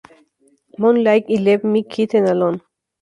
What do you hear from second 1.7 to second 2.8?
Kitten Alone".